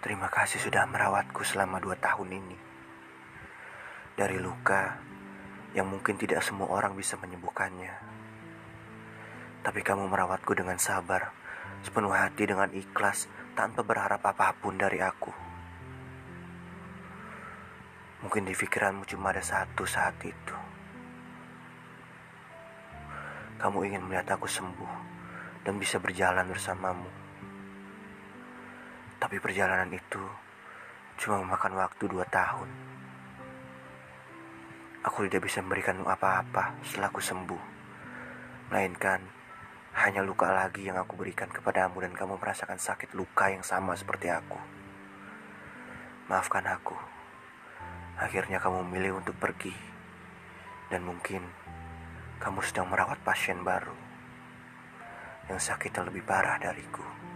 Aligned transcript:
Terima 0.00 0.32
kasih 0.32 0.56
sudah 0.56 0.88
merawatku 0.88 1.44
selama 1.44 1.76
dua 1.76 1.92
tahun 1.92 2.32
ini. 2.32 2.56
Dari 4.16 4.40
luka 4.40 4.96
yang 5.76 5.92
mungkin 5.92 6.16
tidak 6.16 6.40
semua 6.40 6.72
orang 6.72 6.96
bisa 6.96 7.20
menyembuhkannya. 7.20 7.92
Tapi 9.60 9.80
kamu 9.84 10.08
merawatku 10.08 10.56
dengan 10.56 10.80
sabar, 10.80 11.36
sepenuh 11.84 12.16
hati 12.16 12.48
dengan 12.48 12.72
ikhlas, 12.72 13.28
tanpa 13.52 13.84
berharap 13.84 14.24
apa 14.24 14.56
pun 14.56 14.80
dari 14.80 15.04
aku. 15.04 15.36
Mungkin 18.24 18.48
di 18.48 18.56
pikiranmu 18.56 19.04
cuma 19.04 19.36
ada 19.36 19.44
satu 19.44 19.84
saat 19.84 20.16
itu. 20.24 20.56
Kamu 23.60 23.84
ingin 23.84 24.08
melihat 24.08 24.40
aku 24.40 24.48
sembuh 24.48 24.92
dan 25.68 25.76
bisa 25.76 26.00
berjalan 26.00 26.48
bersamamu. 26.48 27.19
Tapi 29.30 29.38
perjalanan 29.38 29.86
itu 29.94 30.26
cuma 31.22 31.38
memakan 31.38 31.78
waktu 31.78 32.02
dua 32.10 32.26
tahun. 32.26 32.66
Aku 35.06 35.22
tidak 35.30 35.46
bisa 35.46 35.62
memberikanmu 35.62 36.02
apa-apa 36.02 36.74
setelah 36.82 37.14
aku 37.14 37.22
sembuh. 37.22 37.62
Melainkan 38.74 39.22
hanya 40.02 40.26
luka 40.26 40.50
lagi 40.50 40.90
yang 40.90 40.98
aku 40.98 41.14
berikan 41.14 41.46
kepadamu 41.46 42.02
dan 42.02 42.10
kamu 42.10 42.42
merasakan 42.42 42.82
sakit 42.82 43.14
luka 43.14 43.54
yang 43.54 43.62
sama 43.62 43.94
seperti 43.94 44.34
aku. 44.34 44.58
Maafkan 46.26 46.66
aku. 46.66 46.98
Akhirnya 48.18 48.58
kamu 48.58 48.82
memilih 48.82 49.22
untuk 49.22 49.38
pergi. 49.38 49.78
Dan 50.90 51.06
mungkin 51.06 51.46
kamu 52.42 52.66
sedang 52.66 52.90
merawat 52.90 53.22
pasien 53.22 53.62
baru 53.62 53.94
yang 55.46 55.62
sakitnya 55.62 56.02
lebih 56.10 56.26
parah 56.26 56.58
dariku. 56.58 57.29